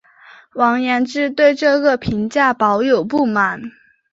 [0.55, 3.61] 王延之对这个评价抱有不满。